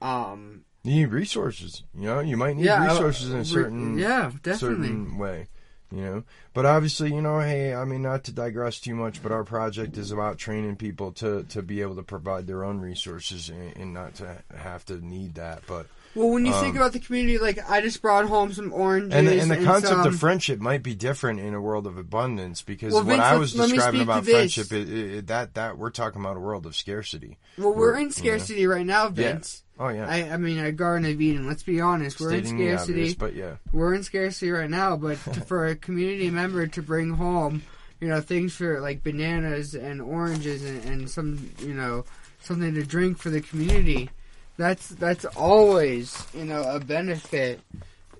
Um, 0.02 0.64
you 0.82 0.94
need 0.94 1.12
resources. 1.12 1.84
You 1.94 2.06
know, 2.06 2.20
you 2.20 2.36
might 2.36 2.56
need 2.56 2.64
yeah, 2.64 2.88
resources 2.88 3.30
in 3.30 3.38
a 3.38 3.44
certain 3.44 3.98
yeah, 3.98 4.32
definitely. 4.42 4.88
certain 4.88 5.16
way. 5.16 5.46
You 5.90 6.02
know, 6.02 6.24
but 6.52 6.66
obviously, 6.66 7.14
you 7.14 7.22
know, 7.22 7.40
hey, 7.40 7.74
I 7.74 7.86
mean, 7.86 8.02
not 8.02 8.24
to 8.24 8.32
digress 8.32 8.78
too 8.78 8.94
much, 8.94 9.22
but 9.22 9.32
our 9.32 9.42
project 9.42 9.96
is 9.96 10.10
about 10.12 10.36
training 10.36 10.76
people 10.76 11.12
to 11.12 11.44
to 11.44 11.62
be 11.62 11.80
able 11.80 11.96
to 11.96 12.02
provide 12.02 12.46
their 12.46 12.62
own 12.62 12.78
resources 12.78 13.48
and, 13.48 13.74
and 13.74 13.94
not 13.94 14.16
to 14.16 14.36
have 14.54 14.84
to 14.86 15.02
need 15.02 15.36
that. 15.36 15.62
But 15.66 15.86
Well, 16.14 16.28
when 16.28 16.44
you 16.44 16.52
think 16.52 16.74
Um, 16.74 16.82
about 16.82 16.92
the 16.92 17.00
community, 17.00 17.38
like 17.38 17.58
I 17.70 17.80
just 17.80 18.02
brought 18.02 18.26
home 18.26 18.52
some 18.52 18.70
oranges 18.74 19.14
and 19.14 19.26
the, 19.26 19.40
and 19.40 19.50
the 19.50 19.64
concept 19.64 19.94
some, 19.94 20.06
of 20.06 20.18
friendship 20.20 20.60
might 20.60 20.82
be 20.82 20.94
different 20.94 21.40
in 21.40 21.54
a 21.54 21.60
world 21.60 21.86
of 21.86 21.96
abundance 21.96 22.60
because 22.60 22.92
Well, 22.92 23.04
what 23.04 23.12
Vince, 23.16 23.22
I 23.22 23.36
was 23.36 23.56
let 23.56 23.70
describing 23.70 24.00
to 24.00 24.04
about 24.04 24.24
friendship, 24.26 24.70
it, 24.70 24.88
it, 24.90 25.26
that 25.28 25.54
that 25.54 25.78
we're 25.78 25.88
talking 25.88 26.20
about 26.20 26.36
a 26.36 26.40
world 26.40 26.66
of 26.66 26.76
scarcity. 26.76 27.38
Well, 27.56 27.72
we're 27.72 27.92
We're- 27.92 28.02
in 28.02 28.10
scarcity 28.10 28.66
right 28.66 28.84
now, 28.84 29.08
Vince. 29.08 29.62
Oh 29.80 29.88
yeah, 29.88 30.08
I, 30.08 30.30
I 30.30 30.36
mean, 30.38 30.58
a 30.58 30.72
Garden 30.72 31.08
of 31.08 31.20
Eden. 31.20 31.46
Let's 31.46 31.62
be 31.62 31.80
honest, 31.80 32.20
we're 32.20 32.30
stating 32.30 32.58
in 32.58 32.76
scarcity. 32.76 32.92
obvious, 33.00 33.14
but 33.14 33.34
yeah, 33.34 33.56
We're 33.72 33.94
in 33.94 34.02
scarcity 34.02 34.50
right 34.50 34.68
now, 34.68 34.96
but 34.96 35.22
to, 35.32 35.40
for 35.40 35.66
a 35.66 35.76
community 35.76 36.30
member 36.30 36.66
to 36.66 36.82
bring 36.82 37.10
home, 37.10 37.62
you 38.00 38.08
know, 38.08 38.20
things 38.20 38.54
for 38.54 38.80
like 38.80 39.04
bananas 39.04 39.74
and 39.74 40.02
oranges 40.02 40.64
and, 40.64 40.84
and 40.84 41.10
some, 41.10 41.50
you 41.60 41.74
know, 41.74 42.04
something 42.40 42.74
to 42.74 42.84
drink 42.84 43.18
for 43.18 43.30
the 43.30 43.40
community, 43.40 44.10
that's 44.56 44.88
that's 44.88 45.24
always, 45.24 46.26
you 46.34 46.44
know, 46.44 46.62
a 46.62 46.80
benefit, 46.80 47.60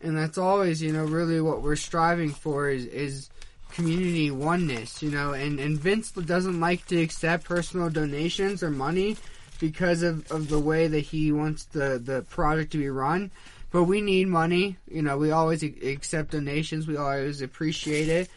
and 0.00 0.16
that's 0.16 0.38
always, 0.38 0.80
you 0.80 0.92
know, 0.92 1.04
really 1.04 1.40
what 1.40 1.62
we're 1.62 1.76
striving 1.76 2.30
for 2.30 2.68
is 2.68 2.86
is 2.86 3.30
community 3.72 4.30
oneness, 4.30 5.02
you 5.02 5.10
know, 5.10 5.32
and 5.32 5.58
and 5.58 5.76
Vince 5.76 6.12
doesn't 6.12 6.60
like 6.60 6.86
to 6.86 7.00
accept 7.00 7.44
personal 7.44 7.90
donations 7.90 8.62
or 8.62 8.70
money 8.70 9.16
because 9.58 10.02
of, 10.02 10.30
of 10.30 10.48
the 10.48 10.58
way 10.58 10.86
that 10.86 11.00
he 11.00 11.32
wants 11.32 11.64
the, 11.64 12.00
the 12.02 12.22
project 12.22 12.72
to 12.72 12.78
be 12.78 12.88
run. 12.88 13.30
But 13.70 13.84
we 13.84 14.00
need 14.00 14.28
money. 14.28 14.76
You 14.90 15.02
know, 15.02 15.18
we 15.18 15.30
always 15.30 15.62
accept 15.62 16.30
donations. 16.30 16.86
We 16.86 16.96
always 16.96 17.42
appreciate 17.42 18.08
it. 18.08 18.30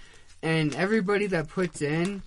And 0.43 0.75
everybody 0.75 1.27
that 1.27 1.47
puts 1.47 1.81
in, 1.81 2.21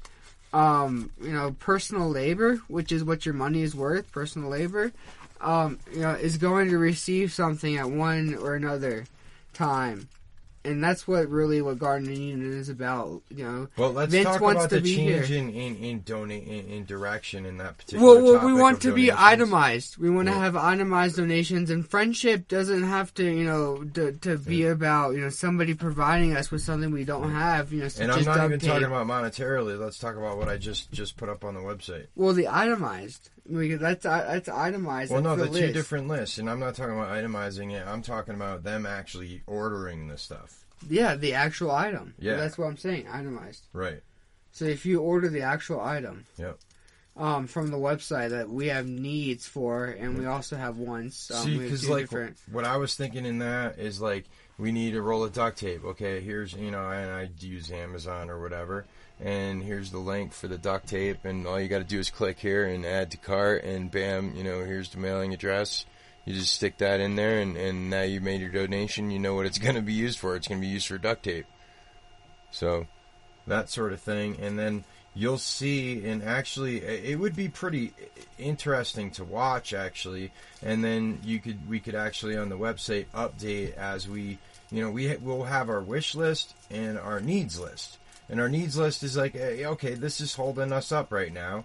um, 0.53 1.11
you 1.21 1.33
know, 1.33 1.55
personal 1.59 2.09
labor, 2.09 2.57
which 2.69 2.93
is 2.93 3.05
what 3.05 3.27
your 3.27 3.35
money 3.35 3.63
is 3.63 3.75
worth, 3.75 4.11
personal 4.13 4.49
labor, 4.49 4.93
um, 5.41 5.79
you 5.93 6.01
know, 6.01 6.13
is 6.13 6.39
going 6.39 6.71
to 6.71 6.79
receive 6.79 7.33
something 7.33 7.77
at 7.77 7.91
one 7.91 8.37
or 8.37 8.55
another 8.55 9.05
time. 9.53 10.09
And 10.67 10.83
that's 10.83 11.07
what 11.07 11.29
really 11.29 11.61
what 11.61 11.79
Garden 11.79 12.09
of 12.09 12.15
Eden 12.15 12.53
is 12.59 12.69
about. 12.71 13.21
You 13.29 13.45
know, 13.45 13.69
Well, 13.77 13.93
let's 13.93 14.11
Vince 14.11 14.25
talk 14.25 14.41
wants 14.41 14.65
about 14.65 14.71
to 14.71 14.81
the 14.81 14.95
change 14.97 15.27
here. 15.29 15.39
in 15.39 15.51
in 15.51 15.77
in, 15.77 16.01
donate, 16.01 16.47
in 16.49 16.69
in 16.69 16.85
direction 16.87 17.45
in 17.45 17.59
that 17.59 17.77
particular. 17.77 18.03
Well, 18.07 18.23
well 18.23 18.47
we 18.47 18.55
want 18.55 18.81
to 18.83 18.93
be 18.95 19.13
itemized. 19.13 19.99
We 19.99 20.09
want 20.09 20.29
to 20.29 20.35
have 20.35 20.57
itemized 20.57 21.17
donations, 21.17 21.69
and 21.71 21.87
friendship 21.87 22.49
doesn't 22.49 22.85
have 22.85 23.13
to, 23.15 23.25
you 23.25 23.45
know, 23.45 23.85
to, 23.95 24.13
to 24.13 24.39
be 24.39 24.65
about 24.67 25.15
you 25.15 25.21
know 25.21 25.29
somebody 25.29 25.75
providing 25.75 26.35
us 26.35 26.51
with 26.51 26.63
something 26.63 26.91
we 26.91 27.05
don't 27.05 27.31
have. 27.31 27.73
You 27.73 27.83
know, 27.83 27.89
And 28.01 28.11
I'm 28.13 28.25
not 28.25 28.45
even 28.45 28.59
tape. 28.59 28.71
talking 28.71 28.87
about 28.87 29.07
monetarily. 29.07 29.79
Let's 29.79 29.99
talk 29.99 30.17
about 30.17 30.39
what 30.39 30.49
I 30.49 30.57
just 30.57 30.91
just 30.93 31.17
put 31.17 31.29
up 31.29 31.45
on 31.45 31.55
the 31.55 31.61
website. 31.61 32.07
Well, 32.17 32.33
the 32.33 32.49
itemized 32.49 33.29
because 33.51 33.81
that's 33.81 34.05
that's 34.05 34.49
itemized. 34.49 35.13
Well, 35.13 35.23
that's 35.23 35.39
no, 35.39 35.45
the 35.45 35.51
the 35.51 35.61
two 35.67 35.73
different 35.73 36.09
lists, 36.09 36.39
and 36.39 36.49
I'm 36.49 36.61
not 36.61 36.75
talking 36.75 36.95
about 36.95 37.11
itemizing 37.11 37.73
it. 37.73 37.87
I'm 37.87 38.03
talking 38.03 38.35
about 38.35 38.63
them 38.65 38.87
actually 38.87 39.43
ordering 39.47 40.09
the 40.09 40.19
stuff. 40.19 40.65
Yeah, 40.89 41.15
the 41.15 41.35
actual 41.35 41.71
item. 41.71 42.15
Yeah. 42.19 42.37
that's 42.37 42.59
what 42.59 42.67
I'm 42.67 42.77
saying. 42.77 43.07
Itemized. 43.09 43.65
Right. 43.73 44.03
So 44.53 44.65
if 44.67 44.87
you 44.87 45.01
order 45.01 45.29
the 45.29 45.43
actual 45.43 45.81
item, 45.81 46.27
Yep. 46.39 46.59
um, 47.17 47.47
from 47.47 47.71
the 47.71 47.77
website 47.77 48.31
that 48.31 48.49
we 48.49 48.69
have 48.69 48.87
needs 48.87 49.47
for, 49.47 49.87
and 49.87 50.19
we 50.19 50.27
also 50.27 50.57
have 50.57 50.77
wants. 50.79 51.31
Um, 51.31 51.45
See, 51.45 51.59
because 51.59 51.89
like 51.89 52.03
different. 52.05 52.37
what 52.51 52.65
I 52.65 52.77
was 52.77 52.95
thinking 52.95 53.25
in 53.25 53.39
that 53.39 53.79
is 53.79 54.01
like 54.01 54.25
we 54.59 54.73
need 54.73 54.95
a 54.95 55.03
roll 55.03 55.25
of 55.25 55.33
duct 55.33 55.59
tape. 55.59 55.85
Okay, 55.85 56.21
here's 56.21 56.53
you 56.55 56.71
know, 56.71 56.89
and 56.91 57.11
I 57.11 57.29
use 57.41 57.71
Amazon 57.73 58.31
or 58.31 58.41
whatever, 58.41 58.85
and 59.21 59.63
here's 59.63 59.91
the 59.91 59.99
link 59.99 60.33
for 60.33 60.49
the 60.49 60.59
duct 60.59 60.89
tape, 60.89 61.25
and 61.25 61.47
all 61.47 61.61
you 61.61 61.69
got 61.69 61.79
to 61.79 61.85
do 61.85 61.99
is 61.99 62.11
click 62.11 62.39
here 62.39 62.67
and 62.67 62.85
add 62.85 63.11
to 63.13 63.17
cart, 63.17 63.65
and 63.65 63.91
bam, 63.91 64.35
you 64.37 64.45
know, 64.45 64.65
here's 64.65 64.91
the 64.91 64.99
mailing 64.99 65.33
address. 65.33 65.87
You 66.25 66.35
just 66.35 66.55
stick 66.55 66.79
that 66.79 67.01
in 67.01 67.17
there, 67.17 67.41
and, 67.41 67.57
and 67.57 67.91
now 67.91 68.03
you 68.03 68.21
made 68.21 68.41
your 68.41 68.51
donation. 68.51 69.11
You 69.11 69.19
know 69.19 69.35
what 69.35 69.47
it's 69.47 69.59
going 69.61 69.77
to 69.77 69.83
be 69.83 69.93
used 69.93 70.19
for. 70.19 70.37
It's 70.37 70.49
going 70.49 70.61
to 70.61 70.67
be 70.67 70.73
used 70.73 70.89
for 70.89 70.99
duct 70.99 71.23
tape. 71.23 71.47
So, 72.51 72.87
that 73.47 73.69
sort 73.69 73.93
of 73.93 74.01
thing, 74.01 74.39
and 74.41 74.59
then 74.59 74.85
you'll 75.15 75.39
see. 75.39 76.05
And 76.07 76.23
actually, 76.23 76.79
it 76.79 77.19
would 77.19 77.37
be 77.37 77.49
pretty 77.49 77.93
interesting 78.39 79.11
to 79.13 79.25
watch, 79.25 79.73
actually. 79.73 80.33
And 80.63 80.83
then 80.83 81.21
you 81.25 81.41
could, 81.41 81.69
we 81.69 81.79
could 81.79 81.95
actually 81.95 82.37
on 82.37 82.49
the 82.49 82.59
website 82.59 83.07
update 83.15 83.75
as 83.77 84.09
we, 84.09 84.39
you 84.71 84.83
know, 84.83 84.91
we 84.91 85.15
will 85.17 85.45
have 85.45 85.69
our 85.69 85.81
wish 85.81 86.15
list 86.15 86.55
and 86.71 86.99
our 86.99 87.21
needs 87.21 87.61
list. 87.61 87.99
And 88.29 88.41
our 88.41 88.49
needs 88.49 88.77
list 88.77 89.03
is 89.03 89.17
like, 89.17 89.33
hey, 89.35 89.67
okay, 89.67 89.95
this 89.95 90.21
is 90.21 90.35
holding 90.35 90.73
us 90.73 90.93
up 90.93 91.13
right 91.13 91.33
now. 91.33 91.65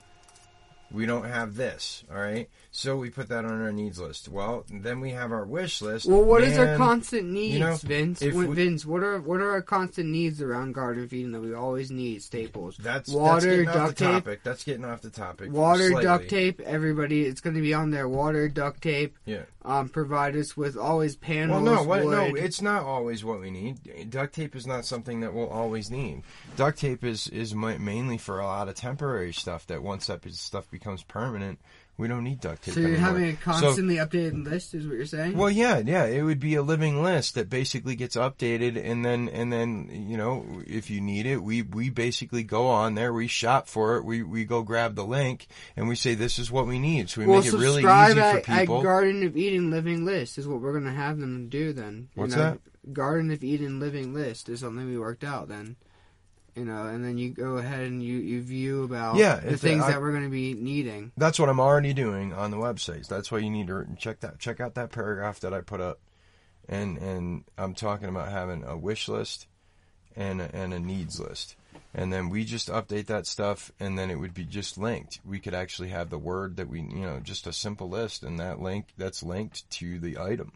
We 0.92 1.06
don't 1.06 1.26
have 1.26 1.56
this, 1.56 2.04
all 2.12 2.20
right. 2.20 2.50
So 2.72 2.98
we 2.98 3.10
put 3.10 3.30
that 3.30 3.46
on 3.46 3.62
our 3.62 3.72
needs 3.72 4.00
list. 4.00 4.28
Well, 4.30 4.64
then 4.72 5.00
we 5.00 5.10
have 5.12 5.32
our 5.32 5.46
wish 5.46 5.82
list. 5.82 6.06
Well, 6.08 6.24
what 6.24 6.44
is 6.44 6.58
our 6.58 6.78
constant 6.78 7.28
needs, 7.28 7.60
know, 7.60 7.76
Vince? 7.76 8.22
if 8.22 8.36
What- 8.36 8.48
we- 8.48 8.56
Vince, 8.56 8.86
what 8.86 9.04
are 9.04 9.20
what 9.20 9.42
are 9.42 9.50
our 9.52 9.62
constant 9.62 10.10
needs 10.10 10.42
around 10.42 10.74
Garden 10.74 11.04
of 11.04 11.12
Eden 11.14 11.32
that 11.32 11.42
we 11.42 11.54
always 11.54 11.90
need? 11.90 12.22
Staples. 12.22 12.78
That's 12.78 13.10
water, 13.10 13.34
that's 13.34 13.46
getting 13.46 13.68
off 13.70 13.74
duct 13.76 13.98
the 13.98 14.06
tape, 14.06 14.14
topic. 14.14 14.40
That's 14.44 14.64
getting 14.64 14.86
off 14.86 15.02
the 15.02 15.10
topic. 15.10 15.52
water, 15.52 15.90
slightly. 15.90 16.04
duct 16.04 16.30
tape. 16.30 16.60
Everybody, 16.62 17.26
it's 17.26 17.42
going 17.42 17.56
to 17.56 17.62
be 17.62 17.74
on 17.74 17.90
there. 17.92 18.08
Water, 18.08 18.48
duct 18.48 18.82
tape. 18.82 19.18
Yeah. 19.26 19.44
Um, 19.66 19.90
provide 19.90 20.36
us 20.36 20.56
with 20.56 20.78
always 20.78 21.16
panels. 21.16 21.64
Well, 21.64 21.76
no, 21.76 21.84
what, 21.84 22.04
no, 22.04 22.34
it's 22.36 22.62
not 22.62 22.84
always 22.84 23.26
what 23.26 23.40
we 23.42 23.52
need. 23.52 24.10
Duct 24.10 24.34
tape 24.34 24.56
is 24.56 24.66
not 24.66 24.86
something 24.86 25.20
that 25.20 25.34
we'll 25.34 25.50
always 25.50 25.92
need. 25.92 26.24
Duct 26.56 26.80
tape 26.80 27.04
is 27.04 27.28
is 27.28 27.54
mainly 27.54 28.18
for 28.18 28.40
a 28.40 28.46
lot 28.46 28.70
of 28.70 28.76
temporary 28.76 29.34
stuff. 29.34 29.68
That 29.68 29.84
once 29.84 30.08
that 30.08 30.24
stuff 30.34 30.70
becomes 30.80 31.04
permanent, 31.04 31.60
we 31.98 32.08
don't 32.08 32.24
need 32.24 32.40
duct 32.40 32.64
tape 32.64 32.74
so 32.76 32.80
you're 32.80 32.92
anymore. 32.92 33.08
having 33.08 33.24
a 33.26 33.32
So- 33.34 33.38
constantly 33.44 33.96
updated 33.98 34.46
list, 34.46 34.74
is 34.74 34.88
what 34.88 34.96
you're 34.96 35.06
saying? 35.06 35.36
Well, 35.38 35.50
yeah, 35.50 35.80
yeah, 35.80 36.06
it 36.06 36.22
would 36.22 36.40
be 36.40 36.56
a 36.56 36.62
living 36.62 37.04
list 37.04 37.36
that 37.36 37.50
basically 37.50 37.96
gets 37.98 38.16
updated, 38.16 38.82
and 38.82 39.04
then 39.04 39.28
and 39.28 39.52
then 39.52 40.06
you 40.10 40.16
know 40.16 40.46
if 40.66 40.90
you 40.90 41.02
need 41.02 41.26
it, 41.26 41.44
we 41.44 41.62
we 41.62 41.90
basically 41.90 42.44
go 42.44 42.68
on 42.68 42.96
there, 42.96 43.12
we 43.12 43.28
shop 43.28 43.68
for 43.68 43.98
it, 43.98 44.06
we 44.06 44.24
we 44.24 44.46
go 44.46 44.62
grab 44.64 44.96
the 44.96 45.06
link, 45.06 45.48
and 45.76 45.90
we 45.90 45.96
say 45.96 46.16
this 46.16 46.40
is 46.40 46.50
what 46.50 46.66
we 46.68 46.80
need. 46.80 47.10
So 47.10 47.20
we 47.22 47.28
well, 47.28 47.42
make 47.42 47.54
it 47.54 47.58
really 47.58 47.82
easy 47.82 47.88
at, 47.88 48.46
for 48.46 48.52
at. 48.52 48.68
Garden 48.68 49.24
of 49.24 49.36
Eden 49.36 49.70
Living 49.70 50.06
List 50.06 50.38
is 50.38 50.48
what 50.48 50.62
we're 50.62 50.72
going 50.72 50.86
to 50.86 50.92
have 50.92 51.20
them 51.20 51.50
do. 51.50 51.74
Then 51.74 52.08
You 52.16 52.22
What's 52.22 52.36
know, 52.36 52.58
that? 52.84 52.94
Garden 52.94 53.30
of 53.32 53.44
Eden 53.44 53.82
Living 53.82 54.14
List 54.14 54.48
is 54.48 54.62
something 54.62 54.86
we 54.88 54.98
worked 54.98 55.26
out. 55.26 55.50
Then. 55.50 55.76
You 56.60 56.66
know, 56.66 56.88
and 56.88 57.04
then 57.06 57.18
you 57.18 57.30
go 57.30 57.56
ahead 57.56 57.86
and 57.86 58.04
you, 58.04 58.18
you 58.18 58.42
view 58.42 58.84
about 58.84 59.16
Yeah, 59.16 59.38
the 59.38 59.56
things 59.58 59.84
I- 59.86 59.92
that 59.92 60.02
we're 60.02 60.12
going 60.12 60.26
to 60.26 60.30
be 60.30 60.54
needing. 60.54 61.14
That's 61.16 61.40
what 61.40 61.48
I'm 61.48 61.62
already 61.62 61.94
doing 61.94 62.34
on 62.34 62.52
the 62.52 62.58
websites. 62.58 63.08
That's 63.08 63.32
why 63.32 63.38
you 63.38 63.50
need 63.50 63.68
to 63.68 63.88
check 63.98 64.20
that 64.20 64.40
check 64.40 64.60
out 64.60 64.76
that 64.76 64.92
paragraph 64.92 65.40
that 65.40 65.54
I 65.54 65.62
put 65.62 65.80
up, 65.80 66.00
and 66.68 66.98
and 66.98 67.46
I'm 67.58 67.74
talking 67.76 68.10
about 68.10 68.30
having 68.30 68.66
a 68.66 68.76
wish 68.78 69.08
list 69.08 69.48
and 70.18 70.42
a, 70.42 70.54
and 70.54 70.74
a 70.74 70.80
needs 70.80 71.18
list. 71.18 71.56
And 71.94 72.12
then 72.12 72.28
we 72.30 72.44
just 72.44 72.68
update 72.70 73.06
that 73.06 73.26
stuff, 73.26 73.72
and 73.80 73.98
then 73.98 74.12
it 74.12 74.20
would 74.20 74.34
be 74.34 74.44
just 74.44 74.78
linked. 74.78 75.22
We 75.26 75.40
could 75.40 75.54
actually 75.54 75.90
have 75.90 76.10
the 76.10 76.20
word 76.20 76.58
that 76.58 76.68
we, 76.70 76.82
you 76.82 77.06
know, 77.06 77.20
just 77.24 77.48
a 77.48 77.54
simple 77.54 77.90
list, 77.90 78.22
and 78.22 78.38
that 78.40 78.60
link 78.60 78.88
that's 78.98 79.24
linked 79.24 79.68
to 79.72 79.98
the 79.98 80.18
item. 80.20 80.52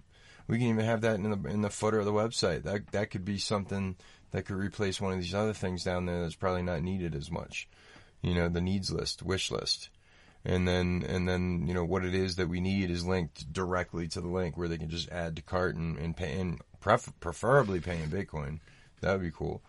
We 0.48 0.58
can 0.58 0.68
even 0.68 0.84
have 0.84 1.00
that 1.02 1.16
in 1.16 1.30
the 1.32 1.50
in 1.50 1.62
the 1.62 1.70
footer 1.70 2.00
of 2.00 2.06
the 2.06 2.12
website. 2.12 2.64
That 2.64 2.92
that 2.92 3.10
could 3.10 3.24
be 3.24 3.38
something 3.38 3.96
that 4.34 4.46
could 4.46 4.58
replace 4.58 5.00
one 5.00 5.14
of 5.14 5.20
these 5.20 5.34
other 5.34 5.54
things 5.54 5.84
down 5.84 6.06
there 6.06 6.22
that's 6.22 6.36
probably 6.36 6.64
not 6.64 6.82
needed 6.82 7.16
as 7.16 7.32
much. 7.32 7.70
You 8.22 8.34
know, 8.34 8.50
the 8.50 8.62
needs 8.62 8.92
list, 8.92 9.24
wish 9.24 9.50
list. 9.52 9.90
And 10.44 10.68
then, 10.68 11.06
and 11.08 11.28
then, 11.30 11.68
you 11.68 11.74
know, 11.74 11.86
what 11.86 12.04
it 12.04 12.14
is 12.14 12.36
that 12.36 12.50
we 12.50 12.60
need 12.60 12.90
is 12.90 13.06
linked 13.06 13.54
directly 13.54 14.10
to 14.10 14.20
the 14.20 14.28
link 14.28 14.58
where 14.58 14.68
they 14.68 14.78
can 14.78 14.90
just 14.90 15.10
add 15.10 15.38
to 15.38 15.42
cart 15.42 15.76
and, 15.76 15.98
and 15.98 16.18
pay, 16.18 16.38
and 16.38 16.60
pref- 16.82 17.14
preferably 17.22 17.80
pay 17.80 18.02
in 18.02 18.10
Bitcoin. 18.10 18.60
That 19.00 19.14
would 19.14 19.22
be 19.22 19.32
cool. 19.32 19.62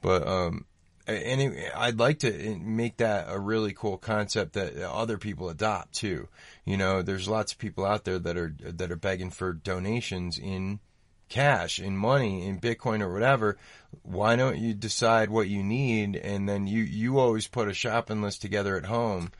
But, 0.00 0.26
um, 0.28 0.66
anyway, 1.06 1.70
I'd 1.74 1.98
like 1.98 2.20
to 2.20 2.58
make 2.58 2.98
that 2.98 3.26
a 3.28 3.38
really 3.38 3.72
cool 3.72 3.96
concept 3.96 4.52
that 4.52 4.76
other 4.76 5.18
people 5.18 5.48
adopt 5.48 5.94
too. 5.94 6.28
You 6.64 6.76
know, 6.76 7.02
there's 7.02 7.28
lots 7.28 7.52
of 7.52 7.58
people 7.58 7.84
out 7.84 8.04
there 8.04 8.18
that 8.18 8.36
are 8.36 8.54
that 8.60 8.92
are 8.92 8.96
begging 8.96 9.30
for 9.30 9.52
donations 9.52 10.38
in 10.38 10.80
cash, 11.30 11.78
in 11.78 11.96
money, 11.96 12.46
in 12.46 12.60
Bitcoin 12.60 13.00
or 13.00 13.10
whatever. 13.10 13.56
Why 14.02 14.36
don't 14.36 14.58
you 14.58 14.74
decide 14.74 15.30
what 15.30 15.48
you 15.48 15.62
need 15.62 16.16
and 16.16 16.46
then 16.46 16.66
you 16.66 16.82
you 16.82 17.18
always 17.18 17.46
put 17.46 17.68
a 17.68 17.74
shopping 17.74 18.20
list 18.20 18.42
together 18.42 18.76
at 18.76 18.84
home? 18.84 19.32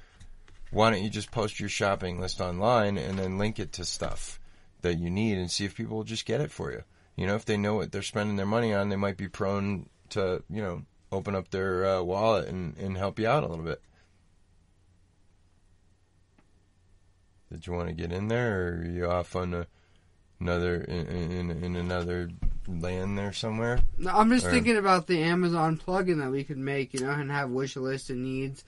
Why 0.70 0.90
don't 0.90 1.02
you 1.02 1.11
just 1.11 1.30
post 1.30 1.61
your 1.61 1.68
shopping 1.68 2.18
list 2.18 2.40
online 2.40 2.97
and 2.97 3.18
then 3.18 3.38
link 3.38 3.59
it 3.59 3.73
to 3.73 3.85
stuff 3.85 4.40
that 4.82 4.99
you 4.99 5.11
need 5.11 5.37
and 5.37 5.50
see 5.50 5.66
if 5.66 5.75
people 5.75 5.99
will 5.99 6.04
just 6.04 6.25
get 6.25 6.40
it 6.40 6.50
for 6.50 6.73
you? 6.73 6.82
You 7.16 7.26
know, 7.26 7.35
if 7.35 7.44
they 7.44 7.59
know 7.59 7.75
what 7.75 7.92
they're 7.92 8.02
spending 8.02 8.37
their 8.37 8.47
money 8.47 8.73
on, 8.73 8.88
they 8.88 8.97
might 8.97 9.16
be 9.16 9.28
prone 9.28 9.90
to, 10.11 10.42
you 10.49 10.62
know, 10.62 10.82
open 11.12 11.35
up 11.35 11.50
their 11.50 11.85
uh, 11.87 12.02
wallet 12.02 12.49
and, 12.49 12.76
and 12.78 12.97
help 12.97 13.18
you 13.18 13.26
out 13.26 13.42
a 13.42 13.49
little 13.49 13.64
bit. 13.64 13.82
Did 17.50 17.66
you 17.66 17.73
want 17.73 17.88
to 17.88 17.94
get 17.94 18.12
in 18.12 18.28
there, 18.28 18.62
or 18.62 18.73
are 18.76 18.85
you 18.85 19.11
off 19.11 19.35
on 19.35 19.54
a, 19.54 19.66
another 20.40 20.76
in, 20.82 21.06
in, 21.06 21.50
in 21.64 21.76
another 21.76 22.30
land 22.66 23.18
there 23.18 23.32
somewhere? 23.32 23.80
No, 23.99 24.11
I'm 24.11 24.30
just 24.30 24.47
Or- 24.47 24.50
thinking 24.50 24.76
about 24.76 25.06
the 25.06 25.23
Amazon 25.23 25.76
plugin 25.78 26.18
that 26.20 26.30
we 26.30 26.44
could 26.44 26.59
make, 26.59 26.94
you 26.94 27.00
know, 27.00 27.11
and 27.11 27.30
have 27.30 27.50
wish 27.50 27.76
lists 27.76 28.11
and 28.11 28.23
needs, 28.25 28.64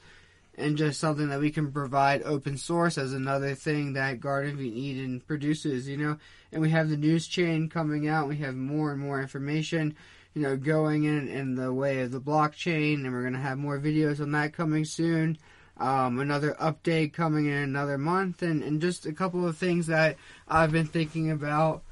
and 0.57 0.77
just 0.77 1.01
something 1.01 1.29
that 1.29 1.41
we 1.41 1.51
can 1.51 1.73
provide 1.73 2.23
open 2.25 2.59
source 2.59 2.99
as 2.99 3.13
another 3.13 3.55
thing 3.55 3.95
that 3.95 4.21
Garden 4.21 4.53
of 4.55 4.61
Eden 4.61 5.21
produces, 5.27 5.89
you 5.89 5.97
know. 5.97 6.19
And 6.53 6.61
we 6.61 6.71
have 6.71 6.91
the 6.91 6.97
news 6.97 7.27
chain 7.27 7.69
coming 7.69 8.09
out. 8.09 8.29
We 8.29 8.37
have 8.39 8.55
more 8.55 8.93
and 8.93 9.01
more 9.01 9.21
information, 9.23 9.97
you 10.35 10.43
know, 10.43 10.57
going 10.57 11.05
in 11.05 11.29
in 11.29 11.55
the 11.55 11.73
way 11.73 12.01
of 12.01 12.11
the 12.11 12.21
blockchain, 12.21 12.97
and 12.97 13.13
we're 13.13 13.23
gonna 13.25 13.39
have 13.41 13.57
more 13.59 13.79
videos 13.79 14.21
on 14.21 14.33
that 14.33 14.53
coming 14.53 14.85
soon. 14.85 15.39
Um, 15.83 16.21
another 16.21 16.55
update 16.61 17.13
coming 17.13 17.47
in 17.47 17.55
another 17.55 17.99
month, 17.99 18.43
and, 18.43 18.63
and 18.63 18.81
just 18.81 19.05
a 19.05 19.13
couple 19.13 19.49
of 19.49 19.57
things 19.59 19.89
that 19.89 20.17
I've 20.47 20.71
been 20.71 20.87
thinking 20.87 21.33
about 21.33 21.83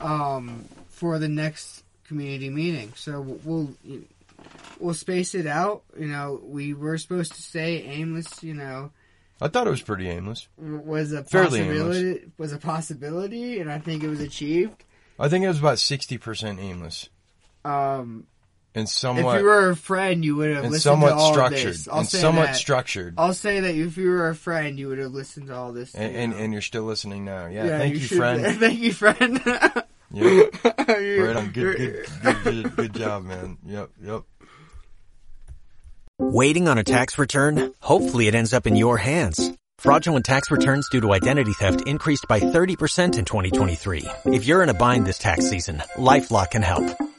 um, 0.00 0.66
for 0.90 1.18
the 1.18 1.28
next 1.28 1.82
community 2.06 2.50
meeting. 2.50 2.92
So 2.94 3.22
we'll 3.44 3.70
we'll 4.78 4.92
space 4.94 5.34
it 5.34 5.46
out. 5.46 5.82
You 5.98 6.08
know, 6.08 6.40
we 6.42 6.74
were 6.74 6.98
supposed 6.98 7.32
to 7.36 7.42
say 7.42 7.82
aimless. 7.84 8.42
You 8.42 8.52
know, 8.52 8.90
I 9.40 9.48
thought 9.48 9.66
it 9.66 9.70
was 9.70 9.82
pretty 9.82 10.08
aimless. 10.10 10.46
was 10.58 11.12
a 11.12 11.24
Fairly 11.24 11.60
possibility. 11.60 12.30
Was 12.36 12.52
a 12.52 12.58
possibility, 12.58 13.60
and 13.60 13.72
I 13.72 13.78
think 13.78 14.02
it 14.02 14.08
was 14.08 14.20
achieved. 14.20 14.84
I 15.18 15.28
think 15.30 15.44
it 15.44 15.48
was 15.48 15.58
about 15.58 15.78
sixty 15.78 16.18
percent 16.18 16.60
aimless 16.60 17.08
Um, 17.64 18.26
and 18.74 18.86
if 18.86 19.02
you 19.02 19.44
were 19.44 19.70
a 19.70 19.76
friend, 19.76 20.24
you 20.24 20.36
would 20.36 20.50
have 20.50 20.64
and 20.64 20.72
listened 20.72 20.82
somewhat 20.82 21.10
to 21.10 21.14
all 21.16 21.32
structured 21.32 21.58
of 21.58 21.64
this. 21.64 21.88
I'll 21.88 21.98
and 22.00 22.08
say 22.08 22.18
somewhat 22.18 22.46
that. 22.46 22.56
structured. 22.56 23.14
I'll 23.18 23.34
say 23.34 23.60
that 23.60 23.74
if 23.74 23.96
you 23.96 24.10
were 24.10 24.28
a 24.28 24.34
friend, 24.34 24.78
you 24.78 24.88
would 24.88 24.98
have 24.98 25.12
listened 25.12 25.48
to 25.48 25.54
all 25.56 25.72
this. 25.72 25.94
And, 25.94 26.12
you 26.12 26.18
and 26.18 26.32
know. 26.32 26.38
and 26.38 26.52
you're 26.52 26.62
still 26.62 26.84
listening 26.84 27.24
now. 27.24 27.46
Yeah, 27.46 27.66
thank 27.78 27.94
you, 27.94 28.00
should- 28.00 28.18
friend. 28.18 28.42
Thank 28.60 28.78
you, 28.80 28.92
friend. 28.92 29.40
Yep. 30.10 30.54
You- 31.00 31.24
Right 31.26 31.36
on. 31.36 31.50
Good, 31.50 31.76
good, 31.76 32.06
good, 32.22 32.42
good, 32.44 32.76
good 32.76 32.94
job, 32.94 33.24
man. 33.24 33.58
Yep, 33.66 33.90
yep. 34.02 34.22
Waiting 36.18 36.66
on 36.66 36.78
a 36.78 36.84
tax 36.84 37.18
return? 37.18 37.72
Hopefully 37.80 38.26
it 38.26 38.34
ends 38.34 38.54
up 38.54 38.66
in 38.66 38.74
your 38.74 38.96
hands. 38.96 39.52
Fraudulent 39.78 40.24
tax 40.24 40.50
returns 40.50 40.88
due 40.88 41.00
to 41.02 41.12
identity 41.12 41.52
theft 41.52 41.86
increased 41.86 42.26
by 42.26 42.40
30% 42.40 43.18
in 43.18 43.24
2023. 43.24 44.06
If 44.24 44.46
you're 44.46 44.62
in 44.62 44.70
a 44.70 44.74
bind 44.74 45.06
this 45.06 45.18
tax 45.18 45.48
season, 45.48 45.82
LifeLock 45.96 46.50
can 46.52 46.62
help. 46.62 46.90